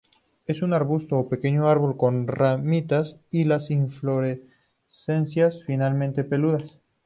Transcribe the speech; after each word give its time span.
Es 0.47 0.63
un 0.63 0.73
arbusto 0.73 1.15
o 1.19 1.29
pequeño 1.29 1.67
árbol 1.67 1.95
con 1.95 2.25
ramitas 2.25 3.19
y 3.29 3.43
las 3.43 3.69
inflorescencias 3.69 5.61
finamente 5.67 6.23
peludas. 6.23 6.79